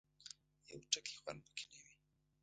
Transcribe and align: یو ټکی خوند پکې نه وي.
یو 0.69 0.81
ټکی 0.91 1.15
خوند 1.21 1.39
پکې 1.45 1.65
نه 1.71 1.77
وي. 1.85 1.95